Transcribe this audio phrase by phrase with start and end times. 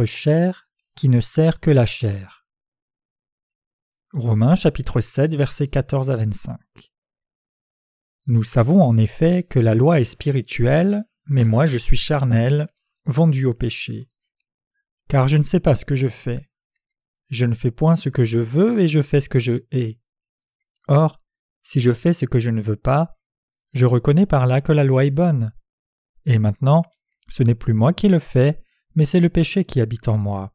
[0.00, 0.66] notre chair
[0.96, 2.46] qui ne sert que la chair.
[4.14, 6.58] Romains chapitre 7 versets 14 à 25.
[8.26, 12.66] Nous savons en effet que la loi est spirituelle, mais moi je suis charnel,
[13.04, 14.08] vendu au péché.
[15.08, 16.48] Car je ne sais pas ce que je fais.
[17.28, 20.00] Je ne fais point ce que je veux et je fais ce que je hais.
[20.88, 21.20] Or,
[21.60, 23.18] si je fais ce que je ne veux pas,
[23.74, 25.52] je reconnais par là que la loi est bonne.
[26.24, 26.84] Et maintenant,
[27.28, 28.62] ce n'est plus moi qui le fais,
[28.94, 30.52] mais c'est le péché qui habite en moi.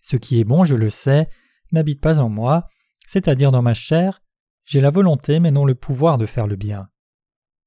[0.00, 1.28] Ce qui est bon, je le sais,
[1.72, 2.68] n'habite pas en moi,
[3.06, 4.22] c'est-à-dire dans ma chair,
[4.64, 6.88] j'ai la volonté mais non le pouvoir de faire le bien.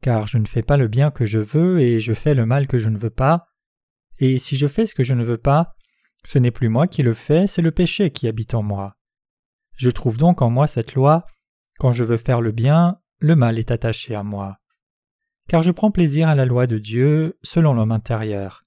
[0.02, 2.67] Car je ne fais pas le bien que je veux et je fais le mal
[2.67, 3.48] que je ne veux pas,
[4.20, 5.76] et si je fais ce que je ne veux pas,
[6.23, 8.95] ce n'est plus moi qui le fais, c'est le péché qui habite en moi.
[9.76, 11.26] Je trouve donc en moi cette loi,
[11.80, 14.59] quand je veux faire le bien, le mal est attaché à moi.
[15.50, 18.62] Car je prends plaisir à la loi de Dieu selon l'homme intérieur.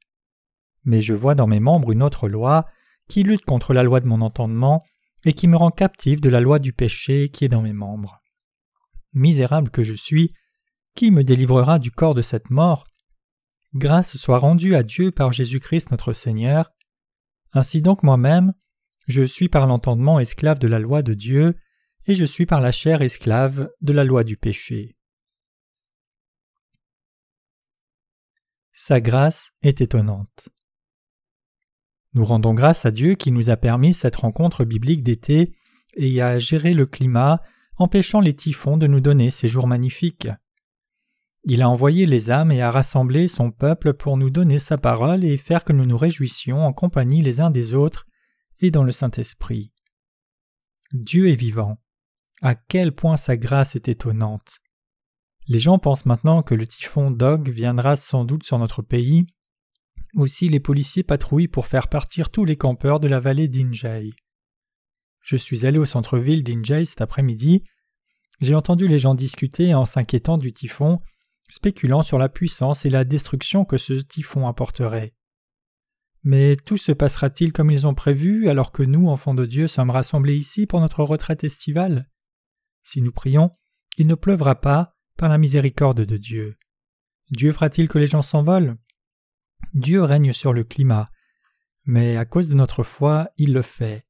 [0.87, 2.65] Mais je vois dans mes membres une autre loi
[3.09, 4.83] qui lutte contre la loi de mon entendement
[5.25, 8.23] et qui me rend captif de la loi du péché qui est dans mes membres.
[9.13, 10.33] Misérable que je suis,
[10.95, 12.87] qui me délivrera du corps de cette mort?
[13.75, 16.71] Grâce soit rendue à Dieu par Jésus-Christ notre Seigneur.
[17.53, 18.55] Ainsi donc moi-même,
[19.07, 21.57] je suis par l'entendement esclave de la loi de Dieu,
[22.07, 24.97] et je suis par la chair esclave de la loi du péché.
[28.73, 30.49] Sa grâce est étonnante.
[32.17, 35.53] Nous rendons grâce à Dieu qui nous a permis cette rencontre biblique d'été
[35.99, 37.43] et a géré le climat,
[37.77, 40.29] empêchant les typhons de nous donner ces jours magnifiques.
[41.45, 45.27] Il a envoyé les âmes et a rassemblé son peuple pour nous donner sa parole
[45.27, 48.07] et faire que nous nous réjouissions en compagnie les uns des autres
[48.61, 49.75] et dans le Saint-Esprit.
[50.95, 51.77] Dieu est vivant.
[52.41, 54.61] À quel point sa grâce est étonnante.
[55.49, 59.27] Les gens pensent maintenant que le typhon Dog viendra sans doute sur notre pays
[60.15, 64.11] aussi les policiers patrouillent pour faire partir tous les campeurs de la vallée d'Injay.
[65.23, 67.65] Je suis allé au centre-ville d'Injay cet après-midi.
[68.41, 70.99] J'ai entendu les gens discuter en s'inquiétant du typhon,
[71.49, 75.15] spéculant sur la puissance et la destruction que ce typhon apporterait.
[76.23, 79.91] Mais tout se passera-t-il comme ils ont prévu alors que nous, enfants de Dieu, sommes
[79.91, 82.11] rassemblés ici pour notre retraite estivale?
[82.83, 83.51] Si nous prions,
[83.97, 86.57] il ne pleuvra pas par la miséricorde de Dieu.
[87.31, 88.77] Dieu fera-t-il que les gens s'envolent?
[89.77, 91.07] Dieu règne sur le climat,
[91.85, 94.07] mais à cause de notre foi, il le fait.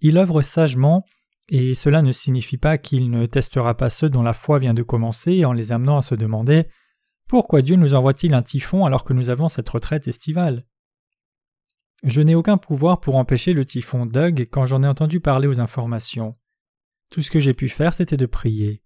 [0.00, 1.04] Il œuvre sagement,
[1.50, 4.82] et cela ne signifie pas qu'il ne testera pas ceux dont la foi vient de
[4.82, 6.68] commencer en les amenant à se demander
[7.28, 10.64] pourquoi Dieu nous envoie-t-il un typhon alors que nous avons cette retraite estivale?
[12.02, 15.60] Je n'ai aucun pouvoir pour empêcher le typhon Doug quand j'en ai entendu parler aux
[15.60, 16.34] informations.
[17.10, 18.82] Tout ce que j'ai pu faire, c'était de prier.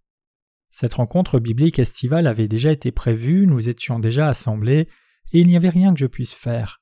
[0.71, 4.89] Cette rencontre biblique estivale avait déjà été prévue, nous étions déjà assemblés,
[5.33, 6.81] et il n'y avait rien que je puisse faire.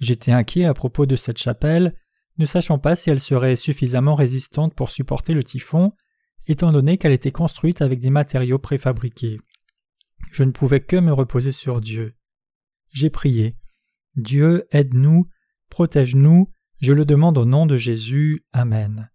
[0.00, 1.94] J'étais inquiet à propos de cette chapelle,
[2.38, 5.88] ne sachant pas si elle serait suffisamment résistante pour supporter le typhon,
[6.46, 9.38] étant donné qu'elle était construite avec des matériaux préfabriqués.
[10.32, 12.12] Je ne pouvais que me reposer sur Dieu.
[12.90, 13.56] J'ai prié.
[14.16, 15.28] Dieu, aide-nous,
[15.70, 16.50] protège-nous,
[16.80, 18.44] je le demande au nom de Jésus.
[18.52, 19.10] Amen.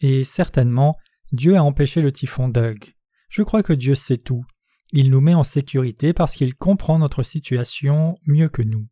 [0.00, 0.94] Et certainement,
[1.32, 2.94] Dieu a empêché le typhon Doug.
[3.28, 4.44] Je crois que Dieu sait tout.
[4.92, 8.88] Il nous met en sécurité parce qu'il comprend notre situation mieux que nous.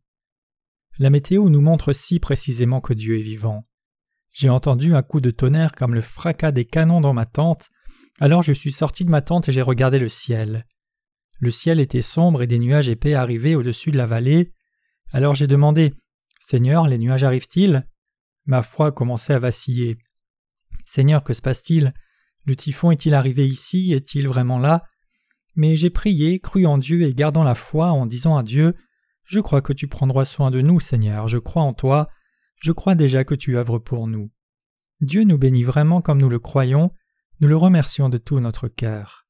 [0.99, 3.63] La météo nous montre si précisément que Dieu est vivant.
[4.31, 7.69] J'ai entendu un coup de tonnerre comme le fracas des canons dans ma tente,
[8.19, 10.67] alors je suis sorti de ma tente et j'ai regardé le ciel.
[11.39, 14.53] Le ciel était sombre et des nuages épais arrivaient au-dessus de la vallée.
[15.11, 15.93] Alors j'ai demandé
[16.39, 17.87] Seigneur, les nuages arrivent-ils?
[18.45, 19.97] Ma foi commençait à vaciller.
[20.85, 21.93] Seigneur, que se passe-t-il?
[22.45, 23.93] Le typhon est-il arrivé ici?
[23.93, 24.83] Est-il vraiment là?
[25.57, 28.75] Mais j'ai prié, cru en Dieu et gardant la foi en disant à Dieu
[29.25, 32.07] Je crois que tu prendras soin de nous, Seigneur, je crois en toi,
[32.61, 34.29] je crois déjà que tu œuvres pour nous.
[35.01, 36.89] Dieu nous bénit vraiment comme nous le croyons,
[37.39, 39.27] nous le remercions de tout notre cœur.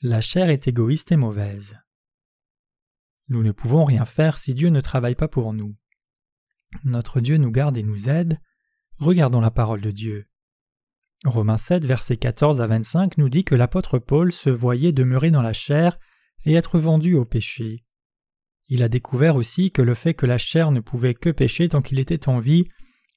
[0.00, 1.78] La chair est égoïste et mauvaise.
[3.28, 5.76] Nous ne pouvons rien faire si Dieu ne travaille pas pour nous.
[6.84, 8.40] Notre Dieu nous garde et nous aide.
[8.96, 10.26] Regardons la parole de Dieu.
[11.24, 15.42] Romains 7, versets 14 à 25 nous dit que l'apôtre Paul se voyait demeurer dans
[15.42, 15.98] la chair
[16.44, 17.84] et être vendu au péché.
[18.66, 21.80] Il a découvert aussi que le fait que la chair ne pouvait que pécher tant
[21.80, 22.66] qu'il était en vie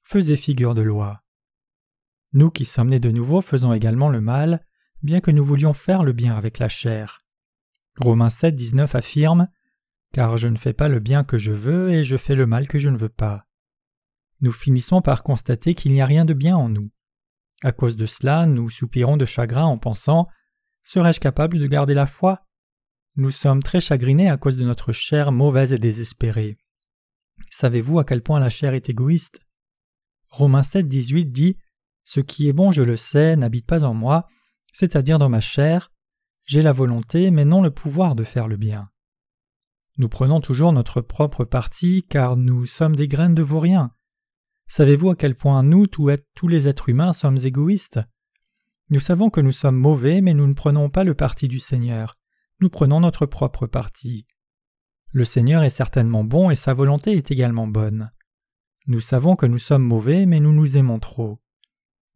[0.04, 1.24] faisait figure de loi.
[2.32, 4.64] Nous qui sommes nés de nouveau faisons également le mal,
[5.02, 7.18] bien que nous voulions faire le bien avec la chair.
[7.98, 9.48] Romains 7, 19 affirme
[10.12, 12.68] Car je ne fais pas le bien que je veux et je fais le mal
[12.68, 13.46] que je ne veux pas.
[14.42, 16.90] Nous finissons par constater qu'il n'y a rien de bien en nous.
[17.66, 20.28] À cause de cela, nous soupirons de chagrin en pensant
[20.84, 22.46] Serais-je capable de garder la foi?
[23.16, 26.58] Nous sommes très chagrinés à cause de notre chair mauvaise et désespérée.
[27.50, 29.40] Savez-vous à quel point la chair est égoïste?
[30.28, 31.58] Romains 7, 18 dit
[32.04, 34.28] Ce qui est bon, je le sais, n'habite pas en moi,
[34.70, 35.90] c'est-à-dire dans ma chair.
[36.44, 38.90] J'ai la volonté, mais non le pouvoir de faire le bien.
[39.98, 43.90] Nous prenons toujours notre propre parti, car nous sommes des graines de vauriens.
[44.68, 48.00] Savez-vous à quel point nous, tous les êtres humains, sommes égoïstes?
[48.90, 52.14] Nous savons que nous sommes mauvais, mais nous ne prenons pas le parti du Seigneur.
[52.60, 54.26] Nous prenons notre propre parti.
[55.10, 58.10] Le Seigneur est certainement bon et sa volonté est également bonne.
[58.86, 61.40] Nous savons que nous sommes mauvais, mais nous nous aimons trop.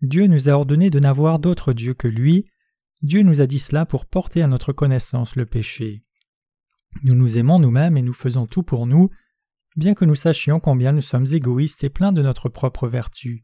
[0.02, 2.46] Dieu nous a ordonné de n'avoir d'autre Dieu que lui.
[3.02, 6.04] Dieu nous a dit cela pour porter à notre connaissance le péché.
[7.02, 9.10] Nous nous aimons nous-mêmes et nous faisons tout pour nous,
[9.80, 13.42] bien que nous sachions combien nous sommes égoïstes et pleins de notre propre vertu.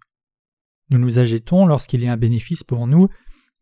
[0.90, 3.08] Nous nous agitons lorsqu'il y a un bénéfice pour nous,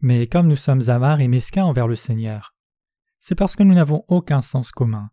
[0.01, 2.53] mais comme nous sommes avares et mesquins envers le Seigneur.
[3.21, 5.09] C'est parce que nous n'avons aucun sens commun.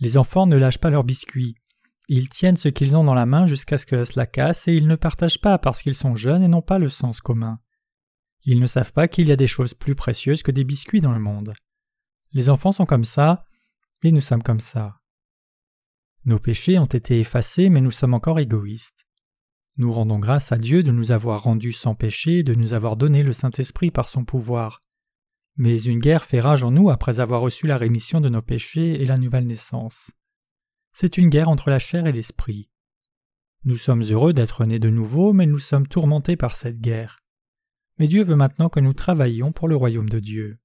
[0.00, 1.56] Les enfants ne lâchent pas leurs biscuits.
[2.08, 4.86] Ils tiennent ce qu'ils ont dans la main jusqu'à ce que cela casse et ils
[4.86, 7.58] ne partagent pas parce qu'ils sont jeunes et n'ont pas le sens commun.
[8.44, 11.12] Ils ne savent pas qu'il y a des choses plus précieuses que des biscuits dans
[11.12, 11.54] le monde.
[12.32, 13.46] Les enfants sont comme ça,
[14.02, 15.01] et nous sommes comme ça.
[16.24, 19.06] Nos péchés ont été effacés, mais nous sommes encore égoïstes.
[19.76, 23.22] Nous rendons grâce à Dieu de nous avoir rendus sans péché de nous avoir donné
[23.22, 24.80] le Saint-Esprit par son pouvoir.
[25.56, 29.02] Mais une guerre fait rage en nous après avoir reçu la rémission de nos péchés
[29.02, 30.12] et la nouvelle naissance.
[30.92, 32.70] C'est une guerre entre la chair et l'esprit.
[33.64, 37.16] Nous sommes heureux d'être nés de nouveau, mais nous sommes tourmentés par cette guerre.
[37.98, 40.58] Mais Dieu veut maintenant que nous travaillions pour le royaume de Dieu.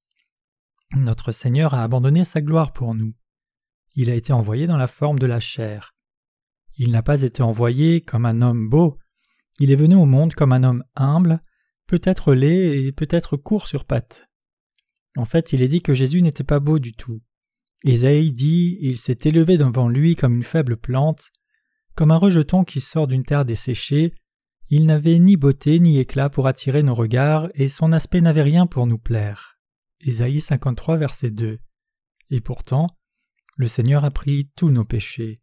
[0.95, 3.13] Notre Seigneur a abandonné sa gloire pour nous
[3.97, 5.95] il a été envoyé dans la forme de la chair.
[6.77, 8.99] Il n'a pas été envoyé comme un homme beau,
[9.59, 11.41] il est venu au monde comme un homme humble,
[11.87, 14.29] peut-être laid et peut-être court sur pattes.
[15.17, 17.21] En fait, il est dit que Jésus n'était pas beau du tout.
[17.83, 21.31] Ésaïe dit Il s'est élevé devant lui comme une faible plante,
[21.95, 24.13] comme un rejeton qui sort d'une terre desséchée.
[24.69, 28.67] Il n'avait ni beauté ni éclat pour attirer nos regards, et son aspect n'avait rien
[28.67, 29.57] pour nous plaire.
[30.01, 31.57] Ésaïe 53, verset 2.
[32.29, 32.95] Et pourtant,
[33.57, 35.41] le Seigneur a pris tous nos péchés.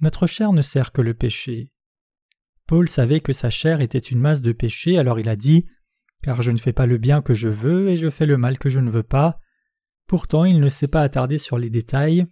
[0.00, 1.70] Notre chair ne sert que le péché.
[2.66, 5.66] Paul savait que sa chair était une masse de péché, alors il a dit
[6.22, 8.58] Car je ne fais pas le bien que je veux et je fais le mal
[8.58, 9.38] que je ne veux pas.
[10.06, 12.26] Pourtant il ne s'est pas attardé sur les détails,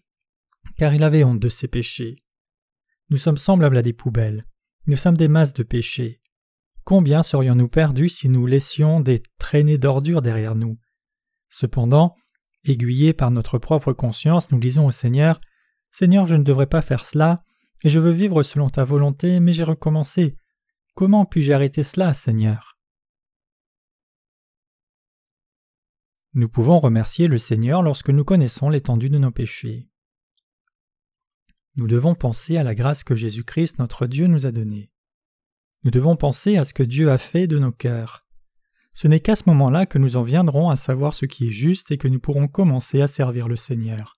[0.79, 2.25] car il avait honte de ses péchés.
[3.11, 4.47] Nous sommes semblables à des poubelles.
[4.87, 6.23] Nous sommes des masses de péchés.
[6.85, 10.79] Combien serions-nous perdus si nous laissions des traînées d'ordures derrière nous?
[11.51, 12.17] Cependant,
[12.69, 15.41] Aiguillés par notre propre conscience, nous disons au Seigneur
[15.91, 17.43] Seigneur, je ne devrais pas faire cela,
[17.83, 20.37] et je veux vivre selon ta volonté, mais j'ai recommencé.
[20.95, 22.77] Comment puis-je arrêter cela, Seigneur?
[26.35, 29.89] Nous pouvons remercier le Seigneur lorsque nous connaissons l'étendue de nos péchés.
[31.77, 34.91] Nous devons penser à la grâce que Jésus-Christ notre Dieu nous a donnée.
[35.85, 38.26] Nous devons penser à ce que Dieu a fait de nos cœurs.
[38.97, 41.91] Ce n'est qu'à ce moment-là que nous en viendrons à savoir ce qui est juste
[41.91, 44.15] et que nous pourrons commencer à servir le Seigneur.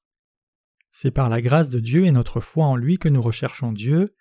[0.92, 4.14] C'est par la grâce de Dieu et notre foi en lui que nous recherchons Dieu,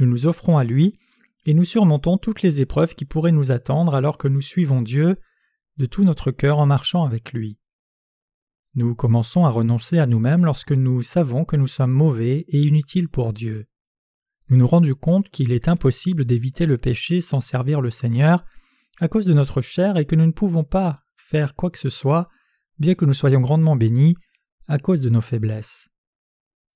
[0.00, 0.98] nous nous offrons à lui,
[1.44, 5.18] et nous surmontons toutes les épreuves qui pourraient nous attendre alors que nous suivons Dieu
[5.76, 7.58] de tout notre cœur en marchant avec lui.
[8.76, 13.10] Nous commençons à renoncer à nous-mêmes lorsque nous savons que nous sommes mauvais et inutiles
[13.10, 13.66] pour Dieu.
[14.48, 18.46] Nous nous rendons compte qu'il est impossible d'éviter le péché sans servir le Seigneur,
[19.00, 21.90] à cause de notre chair et que nous ne pouvons pas faire quoi que ce
[21.90, 22.28] soit,
[22.78, 24.16] bien que nous soyons grandement bénis,
[24.66, 25.88] à cause de nos faiblesses.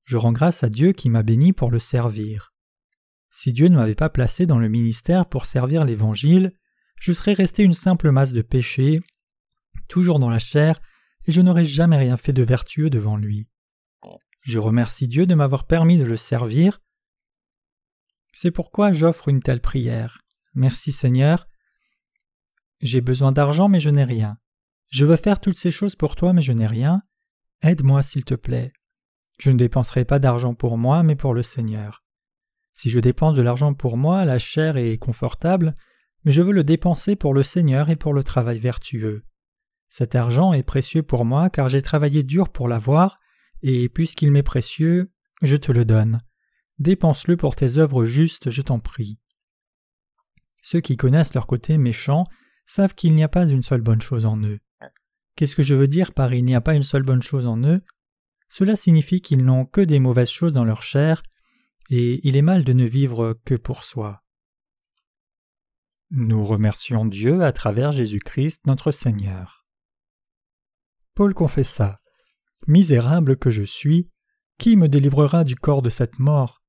[0.05, 2.53] Je rends grâce à Dieu qui m'a béni pour le servir.
[3.31, 6.53] Si Dieu ne m'avait pas placé dans le ministère pour servir l'Évangile,
[7.01, 9.01] je serais resté une simple masse de péchés,
[9.89, 10.81] toujours dans la chair,
[11.27, 13.49] et je n'aurais jamais rien fait de vertueux devant lui.
[14.43, 16.81] Je remercie Dieu de m'avoir permis de le servir.
[18.33, 20.23] C'est pourquoi j'offre une telle prière.
[20.55, 21.47] Merci Seigneur,
[22.83, 24.37] j'ai besoin d'argent mais je n'ai rien.
[24.89, 27.03] Je veux faire toutes ces choses pour toi mais je n'ai rien.
[27.63, 28.73] Aide-moi s'il te plaît.
[29.39, 32.05] Je ne dépenserai pas d'argent pour moi mais pour le Seigneur.
[32.75, 35.77] Si je dépense de l'argent pour moi, la chair est confortable,
[36.25, 39.25] mais je veux le dépenser pour le Seigneur et pour le travail vertueux.
[39.89, 43.21] Cet argent est précieux pour moi car j'ai travaillé dur pour l'avoir,
[43.63, 45.11] et puisqu'il m'est précieux,
[45.43, 46.19] je te le donne.
[46.79, 49.19] Dépense-le pour tes œuvres justes, je t'en prie.
[50.63, 52.25] Ceux qui connaissent leur côté méchant
[52.67, 54.61] savent qu'il n'y a pas une seule bonne chose en eux.
[55.37, 57.59] Qu'est-ce que je veux dire par il n'y a pas une seule bonne chose en
[57.65, 57.83] eux?
[58.49, 61.23] Cela signifie qu'ils n'ont que des mauvaises choses dans leur chair,
[61.91, 64.23] et il est mal de ne vivre que pour soi.
[66.11, 69.67] Nous remercions Dieu à travers Jésus-Christ notre Seigneur.
[71.15, 72.01] Paul confessa
[72.67, 74.11] Misérable que je suis,
[74.59, 76.63] qui me délivrera du corps de cette mort?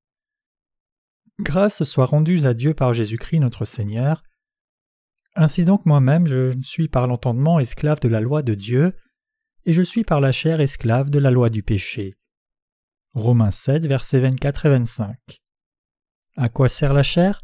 [1.39, 4.23] Grâce soit rendue à Dieu par Jésus-Christ notre Seigneur.
[5.35, 8.95] Ainsi donc moi-même je suis par l'entendement esclave de la loi de Dieu,
[9.65, 12.15] et je suis par la chair esclave de la loi du péché.
[13.13, 15.17] Romains 7, versets 24 et 25.
[16.35, 17.41] À quoi sert la chair?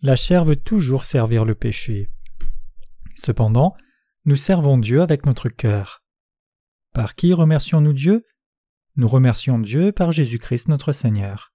[0.00, 2.10] La chair veut toujours servir le péché.
[3.14, 3.74] Cependant,
[4.24, 6.02] nous servons Dieu avec notre cœur.
[6.92, 8.24] Par qui remercions-nous Dieu?
[8.96, 11.52] Nous remercions Dieu par Jésus-Christ notre Seigneur.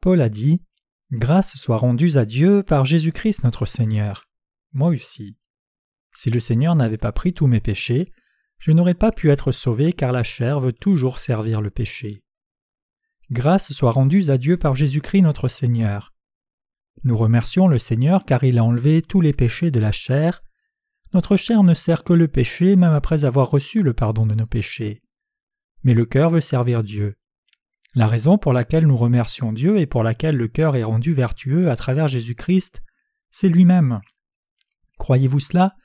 [0.00, 0.62] Paul a dit
[1.12, 4.24] Grâce soit rendue à Dieu par Jésus-Christ notre Seigneur.
[4.74, 5.36] Moi aussi.
[6.12, 8.12] Si le Seigneur n'avait pas pris tous mes péchés,
[8.58, 12.24] je n'aurais pas pu être sauvé car la chair veut toujours servir le péché.
[13.30, 16.12] Grâce soit rendue à Dieu par Jésus-Christ notre Seigneur.
[17.04, 20.42] Nous remercions le Seigneur car il a enlevé tous les péchés de la chair.
[21.12, 24.46] Notre chair ne sert que le péché même après avoir reçu le pardon de nos
[24.46, 25.02] péchés.
[25.84, 27.14] Mais le cœur veut servir Dieu.
[27.94, 31.70] La raison pour laquelle nous remercions Dieu et pour laquelle le cœur est rendu vertueux
[31.70, 32.82] à travers Jésus-Christ,
[33.30, 34.00] c'est lui-même.
[34.98, 35.76] Croyez-vous cela?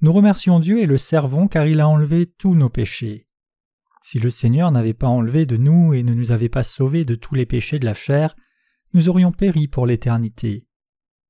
[0.00, 3.26] Nous remercions Dieu et le servons car il a enlevé tous nos péchés.
[4.02, 7.14] Si le Seigneur n'avait pas enlevé de nous et ne nous avait pas sauvés de
[7.14, 8.36] tous les péchés de la chair,
[8.94, 10.66] nous aurions péri pour l'éternité.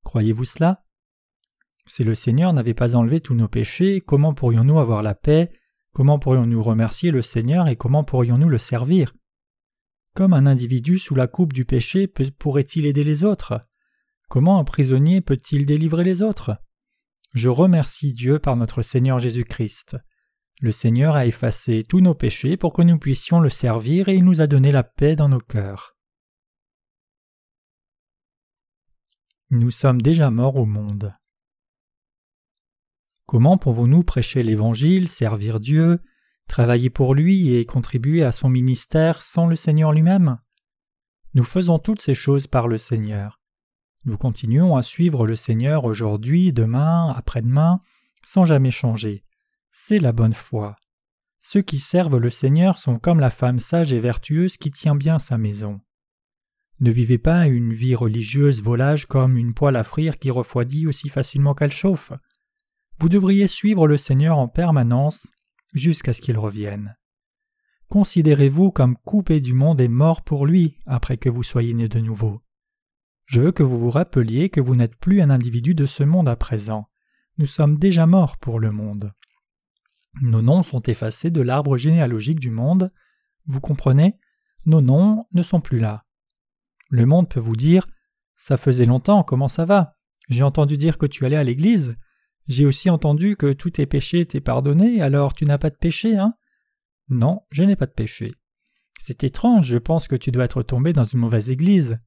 [0.03, 0.85] Croyez-vous cela?
[1.87, 5.51] Si le Seigneur n'avait pas enlevé tous nos péchés, comment pourrions-nous avoir la paix?
[5.93, 9.15] Comment pourrions-nous remercier le Seigneur et comment pourrions-nous le servir?
[10.13, 13.67] Comme un individu sous la coupe du péché pourrait-il aider les autres?
[14.29, 16.59] Comment un prisonnier peut-il délivrer les autres?
[17.37, 19.99] Je remercie Dieu par notre Seigneur Jésus-Christ.
[20.63, 24.25] Le Seigneur a effacé tous nos péchés pour que nous puissions le servir et il
[24.25, 25.99] nous a donné la paix dans nos cœurs.
[29.51, 31.15] Nous sommes déjà morts au monde.
[33.27, 36.03] Comment pouvons-nous prêcher l'Évangile, servir Dieu,
[36.49, 40.39] travailler pour lui et contribuer à son ministère sans le Seigneur lui-même?
[41.35, 43.43] Nous faisons toutes ces choses par le Seigneur.
[44.07, 47.81] Nous continuons à suivre le Seigneur aujourd'hui, demain, après-demain,
[48.23, 49.25] sans jamais changer.
[49.73, 50.77] C'est la bonne foi.
[51.41, 55.19] Ceux qui servent le Seigneur sont comme la femme sage et vertueuse qui tient bien
[55.19, 55.81] sa maison.
[56.79, 61.09] Ne vivez pas une vie religieuse volage comme une poêle à frire qui refroidit aussi
[61.09, 62.13] facilement qu'elle chauffe.
[63.01, 65.27] Vous devriez suivre le Seigneur en permanence
[65.73, 66.97] jusqu'à ce qu'il revienne.
[67.89, 71.99] Considérez-vous comme coupé du monde et mort pour lui après que vous soyez né de
[71.99, 72.41] nouveau.
[73.27, 76.29] Je veux que vous vous rappeliez que vous n'êtes plus un individu de ce monde
[76.29, 76.89] à présent.
[77.39, 79.13] Nous sommes déjà morts pour le monde.
[80.23, 82.93] Nos noms sont effacés de l'arbre généalogique du monde.
[83.47, 84.17] Vous comprenez?
[84.65, 86.07] Nos noms ne sont plus là.
[86.89, 87.87] Le monde peut vous dire
[88.37, 89.97] Ça faisait longtemps, comment ça va?
[90.29, 91.97] J'ai entendu dire que tu allais à l'église.
[92.47, 96.17] J'ai aussi entendu que tous tes péchés étaient pardonnés, alors tu n'as pas de péché,
[96.17, 96.35] hein?
[97.09, 98.33] Non, je n'ai pas de péché.
[98.99, 101.99] C'est étrange, je pense que tu dois être tombé dans une mauvaise église.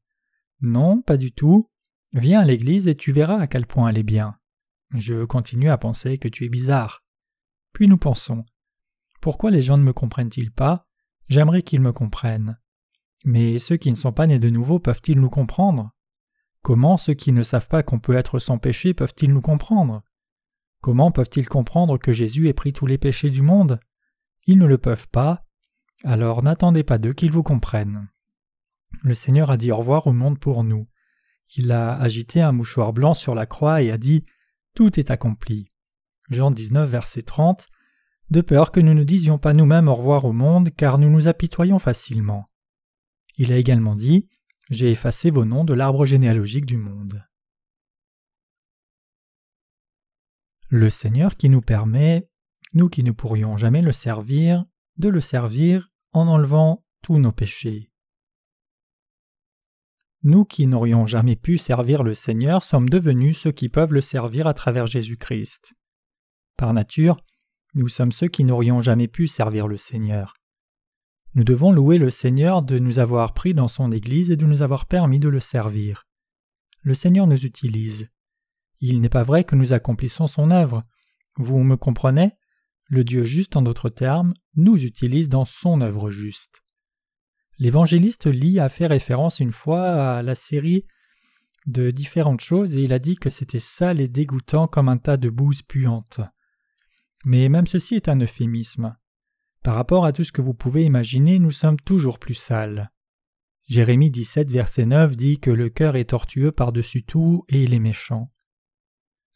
[0.62, 1.70] Non, pas du tout.
[2.14, 4.38] Viens à l'église et tu verras à quel point elle est bien.
[4.94, 7.04] Je continue à penser que tu es bizarre.
[7.74, 8.46] Puis nous pensons.
[9.22, 10.88] Pourquoi les gens ne me comprennent-ils pas?
[11.28, 12.58] J'aimerais qu'ils me comprennent.
[13.26, 15.92] Mais ceux qui ne sont pas nés de nouveau peuvent-ils nous comprendre?
[16.62, 20.04] Comment ceux qui ne savent pas qu'on peut être sans péché peuvent-ils nous comprendre?
[20.82, 23.80] Comment peuvent-ils comprendre que Jésus ait pris tous les péchés du monde?
[24.46, 25.46] Ils ne le peuvent pas,
[26.04, 28.10] alors n'attendez pas d'eux qu'ils vous comprennent.
[29.04, 30.88] Le Seigneur a dit au revoir au monde pour nous.
[31.56, 34.24] Il a agité un mouchoir blanc sur la croix et a dit
[34.76, 35.72] Tout est accompli.
[36.30, 37.68] Jean 19, verset 30
[38.30, 41.28] De peur que nous ne disions pas nous-mêmes au revoir au monde, car nous nous
[41.28, 42.50] apitoyons facilement.
[43.38, 44.30] Il a également dit
[44.70, 47.24] J'ai effacé vos noms de l'arbre généalogique du monde.
[50.70, 52.26] le Seigneur qui nous permet,
[52.74, 54.66] nous qui ne pourrions jamais le servir,
[54.98, 57.89] de le servir en enlevant tous nos péchés.
[60.24, 64.48] Nous qui n'aurions jamais pu servir le Seigneur sommes devenus ceux qui peuvent le servir
[64.48, 65.74] à travers Jésus-Christ.
[66.58, 67.24] Par nature,
[67.74, 70.34] nous sommes ceux qui n'aurions jamais pu servir le Seigneur.
[71.36, 74.62] Nous devons louer le Seigneur de nous avoir pris dans son Église et de nous
[74.62, 76.06] avoir permis de le servir.
[76.82, 78.10] Le Seigneur nous utilise.
[78.82, 80.84] Il n'est pas vrai que nous accomplissons son œuvre.
[81.38, 82.34] Vous me comprenez?
[82.88, 86.64] Le Dieu juste, en d'autres termes, nous utilise dans son œuvre juste.
[87.60, 90.86] L'évangéliste Lee a fait référence une fois à la série
[91.66, 95.18] de différentes choses et il a dit que c'était sale et dégoûtant comme un tas
[95.18, 96.22] de bouse puante.
[97.26, 98.96] Mais même ceci est un euphémisme.
[99.62, 102.92] Par rapport à tout ce que vous pouvez imaginer, nous sommes toujours plus sales.
[103.68, 107.80] Jérémie 17, verset 9 dit que le cœur est tortueux par-dessus tout et il est
[107.80, 108.32] méchant.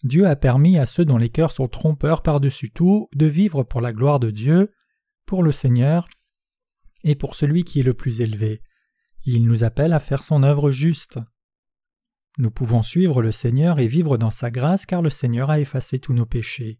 [0.03, 3.81] Dieu a permis à ceux dont les cœurs sont trompeurs par-dessus tout de vivre pour
[3.81, 4.71] la gloire de Dieu,
[5.25, 6.07] pour le Seigneur
[7.03, 8.61] et pour celui qui est le plus élevé.
[9.25, 11.19] Il nous appelle à faire son œuvre juste.
[12.37, 15.99] Nous pouvons suivre le Seigneur et vivre dans sa grâce car le Seigneur a effacé
[15.99, 16.79] tous nos péchés.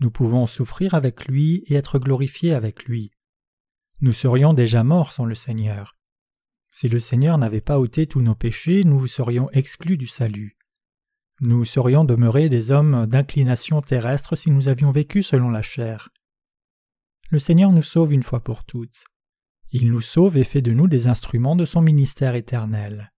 [0.00, 3.12] Nous pouvons souffrir avec lui et être glorifiés avec lui.
[4.00, 5.96] Nous serions déjà morts sans le Seigneur.
[6.70, 10.56] Si le Seigneur n'avait pas ôté tous nos péchés, nous serions exclus du salut.
[11.40, 16.08] Nous serions demeurés des hommes d'inclination terrestre si nous avions vécu selon la chair.
[17.30, 19.04] Le Seigneur nous sauve une fois pour toutes.
[19.76, 23.12] Il nous sauve et fait de nous des instruments de son ministère éternel.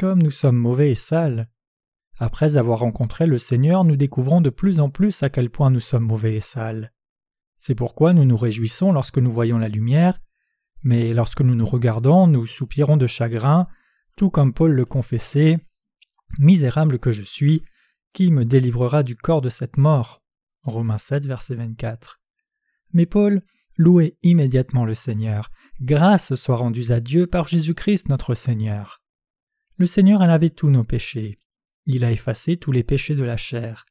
[0.00, 1.50] Comme nous sommes mauvais et sales,
[2.16, 5.80] après avoir rencontré le Seigneur, nous découvrons de plus en plus à quel point nous
[5.80, 6.94] sommes mauvais et sales.
[7.58, 10.18] C'est pourquoi nous nous réjouissons lorsque nous voyons la lumière,
[10.82, 13.68] mais lorsque nous nous regardons, nous soupirons de chagrin,
[14.16, 15.58] tout comme Paul le confessait
[16.38, 17.62] Misérable que je suis,
[18.14, 20.22] qui me délivrera du corps de cette mort
[20.62, 22.18] Romains 7, verset 24.
[22.94, 23.42] Mais Paul
[23.76, 25.50] louait immédiatement le Seigneur.
[25.80, 29.02] Grâce soit rendue à Dieu par Jésus-Christ notre Seigneur.
[29.76, 31.38] Le Seigneur a lavé tous nos péchés.
[31.84, 33.84] Il a effacé tous les péchés de la chair.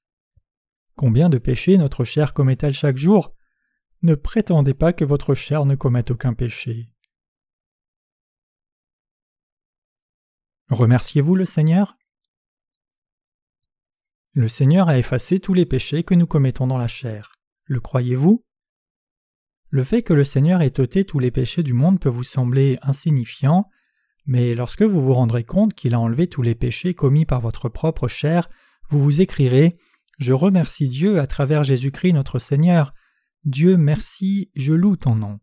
[0.95, 3.35] Combien de péchés notre chair commet-elle chaque jour?
[4.01, 6.89] Ne prétendez pas que votre chair ne commette aucun péché.
[10.69, 11.95] Remerciez-vous le Seigneur?
[14.33, 17.35] Le Seigneur a effacé tous les péchés que nous commettons dans la chair.
[17.65, 18.43] Le croyez-vous?
[19.75, 22.79] Le fait que le Seigneur ait ôté tous les péchés du monde peut vous sembler
[22.81, 23.69] insignifiant,
[24.25, 27.67] mais lorsque vous vous rendrez compte qu'il a enlevé tous les péchés commis par votre
[27.67, 28.49] propre chair,
[28.89, 29.77] vous vous écrirez
[30.17, 32.93] Je remercie Dieu à travers Jésus-Christ notre Seigneur.
[33.43, 35.41] Dieu merci, je loue ton nom.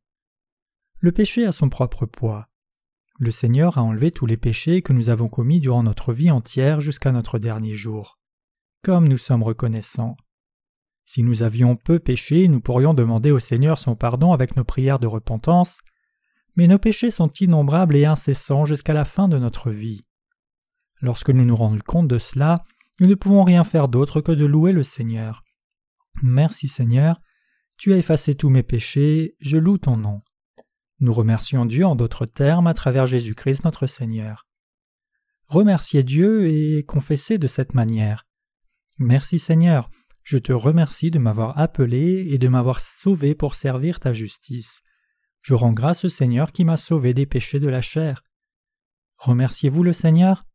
[1.01, 2.49] Le péché a son propre poids.
[3.19, 6.81] Le Seigneur a enlevé tous les péchés que nous avons commis durant notre vie entière
[6.81, 8.19] jusqu'à notre dernier jour.
[8.83, 10.17] Comme nous sommes reconnaissants.
[11.15, 14.99] Si nous avions peu péché, nous pourrions demander au Seigneur son pardon avec nos prières
[14.99, 15.77] de repentance,
[16.57, 20.07] mais nos péchés sont innombrables et incessants jusqu'à la fin de notre vie.
[21.03, 22.65] Lorsque nous nous rendons compte de cela,
[22.99, 25.45] nous ne pouvons rien faire d'autre que de louer le Seigneur.
[26.23, 27.21] Merci Seigneur,
[27.77, 30.23] tu as effacé tous mes péchés, je loue ton nom.
[31.01, 34.47] Nous remercions Dieu en d'autres termes à travers Jésus-Christ notre Seigneur.
[35.47, 38.27] Remerciez Dieu et confessez de cette manière.
[38.97, 39.91] Merci Seigneur,
[40.25, 44.83] je te remercie de m'avoir appelé et de m'avoir sauvé pour servir ta justice.
[45.41, 48.25] Je rends grâce au Seigneur qui m'a sauvé des péchés de la chair.
[49.17, 50.47] Remerciez-vous le Seigneur?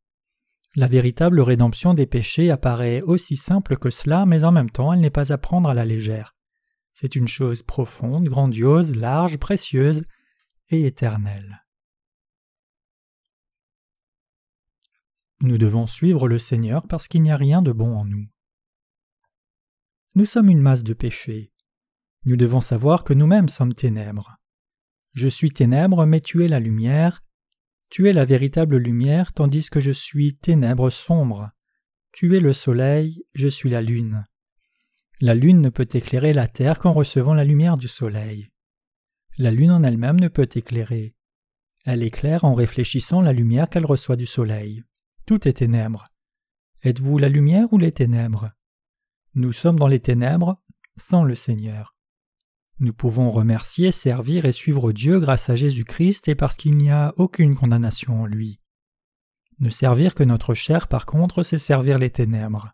[0.76, 5.00] La véritable rédemption des péchés apparaît aussi simple que cela, mais en même temps elle
[5.00, 6.36] n'est pas à prendre à la légère.
[6.94, 10.06] C'est une chose profonde, grandiose, large, précieuse
[10.70, 11.64] et éternelle.
[15.42, 18.28] Nous devons suivre le Seigneur parce qu'il n'y a rien de bon en nous.
[20.18, 21.52] Nous sommes une masse de péchés.
[22.26, 24.38] Nous devons savoir que nous-mêmes sommes ténèbres.
[25.14, 27.24] Je suis ténèbres, mais tu es la lumière.
[27.92, 31.52] Tu es la véritable lumière, tandis que je suis ténèbres sombres.
[32.14, 34.26] Tu es le soleil, je suis la lune.
[35.22, 38.50] La lune ne peut éclairer la terre qu'en recevant la lumière du soleil.
[39.38, 41.14] La lune en elle-même ne peut éclairer.
[41.86, 44.84] Elle éclaire en réfléchissant la lumière qu'elle reçoit du soleil.
[45.28, 46.08] Tout est ténèbres.
[46.82, 48.57] Êtes-vous la lumière ou les ténèbres?
[49.38, 50.60] Nous sommes dans les ténèbres
[50.96, 51.96] sans le Seigneur.
[52.80, 57.14] Nous pouvons remercier, servir et suivre Dieu grâce à Jésus-Christ et parce qu'il n'y a
[57.18, 58.60] aucune condamnation en lui.
[59.60, 62.74] Ne servir que notre chair, par contre, c'est servir les ténèbres.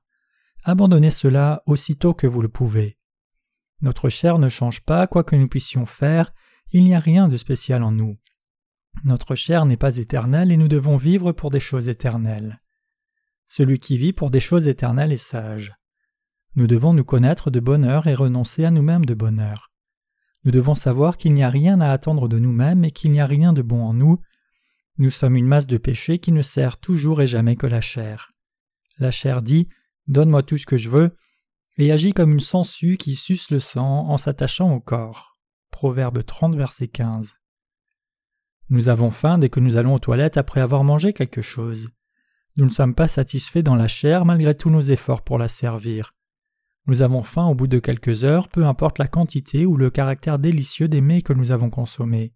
[0.64, 2.98] Abandonnez cela aussitôt que vous le pouvez.
[3.82, 6.34] Notre chair ne change pas, quoi que nous puissions faire,
[6.72, 8.18] il n'y a rien de spécial en nous.
[9.04, 12.62] Notre chair n'est pas éternelle et nous devons vivre pour des choses éternelles.
[13.50, 15.76] Celui qui vit pour des choses éternelles est sage.
[16.56, 19.72] Nous devons nous connaître de bonheur et renoncer à nous-mêmes de bonheur.
[20.44, 23.26] Nous devons savoir qu'il n'y a rien à attendre de nous-mêmes et qu'il n'y a
[23.26, 24.20] rien de bon en nous.
[25.00, 28.34] Nous sommes une masse de péchés qui ne sert toujours et jamais que la chair.
[29.00, 29.68] La chair dit
[30.08, 31.16] Donne-moi tout ce que je veux,
[31.78, 35.38] et agit comme une sangsue qui suce le sang en s'attachant au corps.
[35.72, 37.36] Proverbe 30, verset 15.
[38.70, 41.90] Nous avons faim dès que nous allons aux toilettes après avoir mangé quelque chose.
[42.58, 46.14] Nous ne sommes pas satisfaits dans la chair malgré tous nos efforts pour la servir.
[46.86, 50.38] Nous avons faim au bout de quelques heures, peu importe la quantité ou le caractère
[50.38, 52.34] délicieux des mets que nous avons consommés.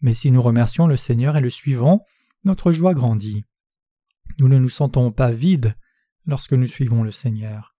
[0.00, 2.00] Mais si nous remercions le Seigneur et le suivons,
[2.44, 3.44] notre joie grandit.
[4.38, 5.74] Nous ne nous sentons pas vides
[6.24, 7.74] lorsque nous suivons le Seigneur.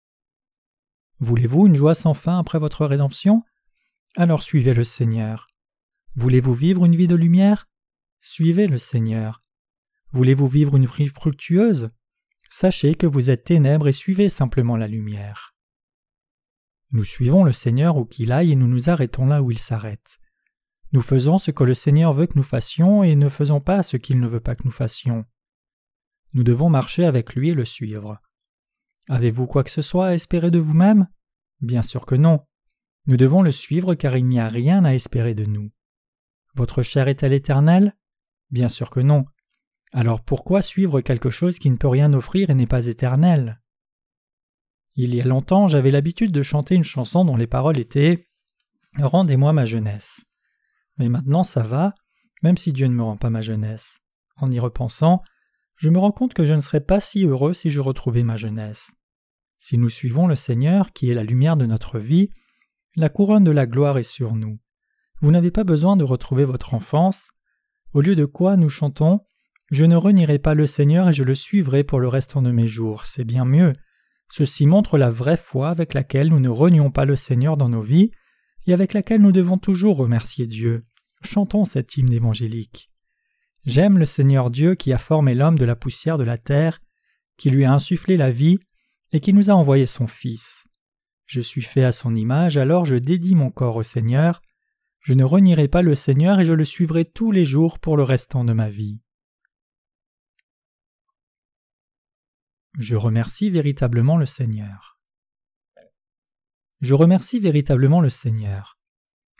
[1.20, 3.44] Voulez-vous une joie sans fin après votre rédemption?
[4.16, 5.46] Alors suivez le Seigneur.
[6.16, 7.68] Voulez-vous vivre une vie de lumière?
[8.20, 9.44] Suivez le Seigneur.
[10.10, 11.90] Voulez-vous vivre une vie fructueuse?
[12.50, 15.54] Sachez que vous êtes ténèbres et suivez simplement la lumière.
[16.90, 20.18] Nous suivons le Seigneur où qu'il aille et nous nous arrêtons là où il s'arrête.
[20.92, 23.98] Nous faisons ce que le Seigneur veut que nous fassions et ne faisons pas ce
[23.98, 25.26] qu'il ne veut pas que nous fassions.
[26.32, 28.20] Nous devons marcher avec lui et le suivre.
[29.08, 31.08] Avez-vous quoi que ce soit à espérer de vous-même?
[31.60, 32.46] Bien sûr que non.
[33.06, 35.70] Nous devons le suivre car il n'y a rien à espérer de nous.
[36.54, 37.96] Votre chair est-elle éternelle?
[38.50, 39.26] Bien sûr que non.
[39.92, 43.60] Alors pourquoi suivre quelque chose qui ne peut rien offrir et n'est pas éternel?
[45.00, 48.26] Il y a longtemps, j'avais l'habitude de chanter une chanson dont les paroles étaient
[48.98, 50.24] Rendez-moi ma jeunesse.
[50.96, 51.94] Mais maintenant ça va,
[52.42, 54.00] même si Dieu ne me rend pas ma jeunesse.
[54.38, 55.22] En y repensant,
[55.76, 58.34] je me rends compte que je ne serais pas si heureux si je retrouvais ma
[58.34, 58.90] jeunesse.
[59.56, 62.30] Si nous suivons le Seigneur, qui est la lumière de notre vie,
[62.96, 64.58] la couronne de la gloire est sur nous.
[65.20, 67.30] Vous n'avez pas besoin de retrouver votre enfance,
[67.92, 69.20] au lieu de quoi nous chantons
[69.70, 72.66] Je ne renierai pas le Seigneur et je le suivrai pour le restant de mes
[72.66, 73.06] jours.
[73.06, 73.74] C'est bien mieux.
[74.30, 77.82] Ceci montre la vraie foi avec laquelle nous ne renions pas le Seigneur dans nos
[77.82, 78.10] vies
[78.66, 80.84] et avec laquelle nous devons toujours remercier Dieu.
[81.22, 82.90] Chantons cet hymne évangélique.
[83.64, 86.80] J'aime le Seigneur Dieu qui a formé l'homme de la poussière de la terre,
[87.36, 88.58] qui lui a insufflé la vie
[89.12, 90.66] et qui nous a envoyé son Fils.
[91.26, 94.40] Je suis fait à son image, alors je dédie mon corps au Seigneur.
[95.00, 98.02] Je ne renierai pas le Seigneur et je le suivrai tous les jours pour le
[98.02, 99.00] restant de ma vie.
[102.78, 104.98] Je remercie véritablement le Seigneur.
[106.80, 108.78] Je remercie véritablement le Seigneur.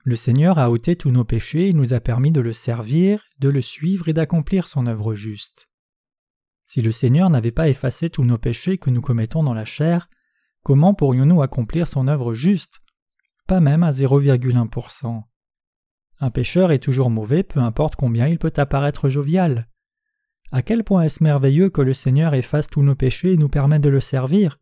[0.03, 3.49] Le Seigneur a ôté tous nos péchés et nous a permis de le servir, de
[3.49, 5.69] le suivre et d'accomplir son œuvre juste.
[6.65, 10.09] Si le Seigneur n'avait pas effacé tous nos péchés que nous commettons dans la chair,
[10.63, 12.81] comment pourrions-nous accomplir son œuvre juste?
[13.47, 15.23] Pas même à 0,1%.
[16.21, 19.69] Un pécheur est toujours mauvais, peu importe combien il peut apparaître jovial.
[20.51, 23.83] À quel point est-ce merveilleux que le Seigneur efface tous nos péchés et nous permette
[23.83, 24.59] de le servir?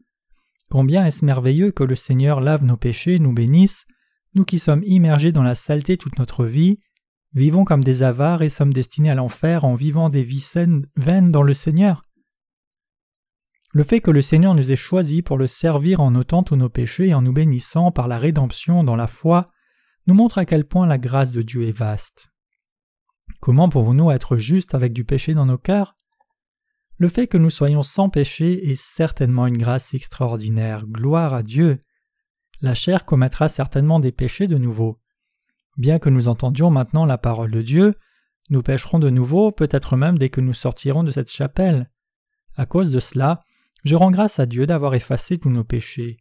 [0.68, 3.86] Combien est-ce merveilleux que le Seigneur lave nos péchés nous bénisse,
[4.34, 6.80] nous qui sommes immergés dans la saleté toute notre vie,
[7.34, 11.30] vivons comme des avares et sommes destinés à l'enfer en vivant des vies saines, vaines
[11.30, 12.04] dans le Seigneur.
[13.72, 16.68] Le fait que le Seigneur nous ait choisis pour le servir en ôtant tous nos
[16.68, 19.50] péchés et en nous bénissant par la rédemption dans la foi
[20.06, 22.28] nous montre à quel point la grâce de Dieu est vaste.
[23.46, 25.96] Comment pouvons-nous être justes avec du péché dans nos cœurs?
[26.98, 31.78] Le fait que nous soyons sans péché est certainement une grâce extraordinaire, gloire à Dieu.
[32.60, 34.98] La chair commettra certainement des péchés de nouveau.
[35.76, 37.94] Bien que nous entendions maintenant la parole de Dieu,
[38.50, 41.88] nous pécherons de nouveau, peut-être même dès que nous sortirons de cette chapelle.
[42.56, 43.44] À cause de cela,
[43.84, 46.16] je rends grâce à Dieu d'avoir effacé tous nos péchés.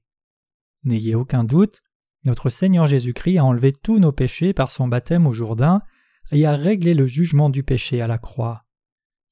[0.83, 1.81] N'ayez aucun doute,
[2.23, 5.81] notre Seigneur Jésus-Christ a enlevé tous nos péchés par son baptême au Jourdain
[6.31, 8.65] et a réglé le jugement du péché à la croix.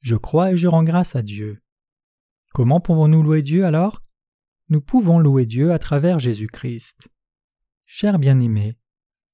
[0.01, 1.61] Je crois et je rends grâce à Dieu.
[2.53, 4.03] Comment pouvons-nous louer Dieu alors?
[4.69, 7.07] Nous pouvons louer Dieu à travers Jésus-Christ.
[7.85, 8.77] Chers bien-aimés,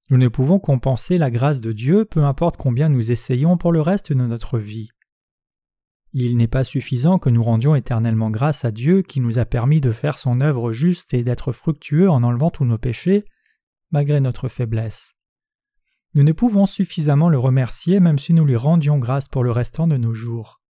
[0.10, 3.82] nous ne pouvons compenser la grâce de Dieu peu importe combien nous essayons pour le
[3.82, 4.90] reste de notre vie.
[6.14, 9.82] Il n'est pas suffisant que nous rendions éternellement grâce à Dieu qui nous a permis
[9.82, 13.26] de faire son œuvre juste et d'être fructueux en enlevant tous nos péchés,
[13.92, 15.14] malgré notre faiblesse.
[16.16, 19.88] Nous ne pouvons suffisamment le remercier même si nous lui rendions grâce pour le restant
[19.88, 20.62] de nos jours.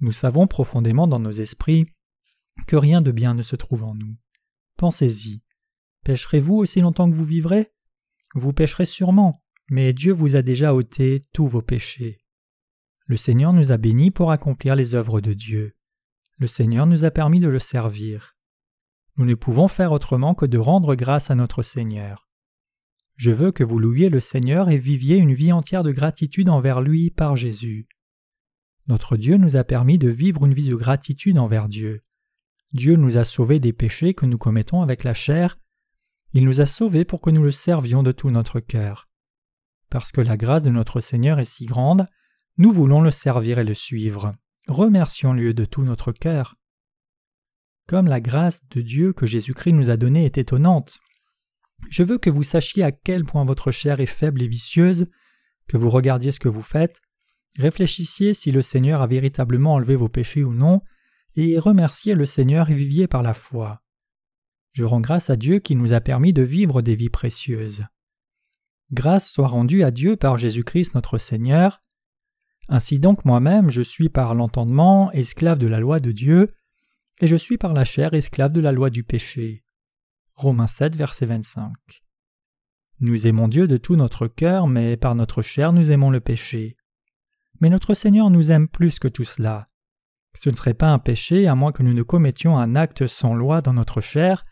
[0.00, 1.86] Nous savons profondément dans nos esprits
[2.66, 4.16] que rien de bien ne se trouve en nous.
[4.76, 5.42] Pensez-y.
[6.04, 7.72] Pêcherez-vous aussi longtemps que vous vivrez?
[8.34, 12.18] Vous pêcherez sûrement, mais Dieu vous a déjà ôté tous vos péchés.
[13.06, 15.76] Le Seigneur nous a bénis pour accomplir les œuvres de Dieu.
[16.38, 18.36] Le Seigneur nous a permis de le servir.
[19.16, 22.28] Nous ne pouvons faire autrement que de rendre grâce à notre Seigneur.
[23.22, 26.80] Je veux que vous louiez le Seigneur et viviez une vie entière de gratitude envers
[26.80, 27.86] lui par Jésus.
[28.88, 32.02] Notre Dieu nous a permis de vivre une vie de gratitude envers Dieu.
[32.72, 35.56] Dieu nous a sauvés des péchés que nous commettons avec la chair.
[36.32, 39.08] Il nous a sauvés pour que nous le servions de tout notre cœur.
[39.88, 42.08] Parce que la grâce de notre Seigneur est si grande,
[42.58, 44.34] nous voulons le servir et le suivre.
[44.66, 46.56] Remercions-le de tout notre cœur.
[47.86, 50.98] Comme la grâce de Dieu que Jésus-Christ nous a donnée est étonnante,
[51.88, 55.06] je veux que vous sachiez à quel point votre chair est faible et vicieuse,
[55.68, 57.00] que vous regardiez ce que vous faites,
[57.58, 60.80] réfléchissiez si le Seigneur a véritablement enlevé vos péchés ou non,
[61.34, 63.82] et remerciez le Seigneur et viviez par la foi.
[64.72, 67.84] Je rends grâce à Dieu qui nous a permis de vivre des vies précieuses.
[68.90, 71.82] Grâce soit rendue à Dieu par Jésus-Christ notre Seigneur.
[72.68, 76.54] Ainsi donc moi-même je suis par l'entendement esclave de la loi de Dieu,
[77.20, 79.64] et je suis par la chair esclave de la loi du péché.
[80.34, 81.72] Romains 7, verset 25.
[83.00, 86.76] Nous aimons Dieu de tout notre cœur, mais par notre chair nous aimons le péché.
[87.60, 89.68] Mais notre Seigneur nous aime plus que tout cela.
[90.34, 93.34] Ce ne serait pas un péché à moins que nous ne commettions un acte sans
[93.34, 94.44] loi dans notre chair,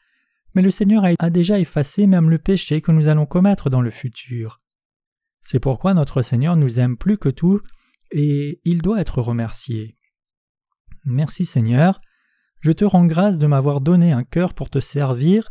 [0.55, 3.91] mais le Seigneur a déjà effacé même le péché que nous allons commettre dans le
[3.91, 4.61] futur.
[5.43, 7.61] C'est pourquoi notre Seigneur nous aime plus que tout
[8.11, 9.97] et il doit être remercié.
[11.05, 12.01] Merci Seigneur,
[12.61, 15.51] je te rends grâce de m'avoir donné un cœur pour te servir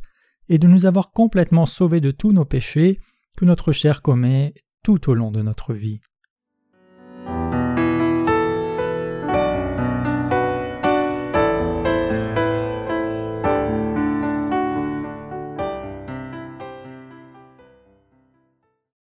[0.49, 2.99] et de nous avoir complètement sauvés de tous nos péchés
[3.37, 6.01] que notre chair commet tout au long de notre vie.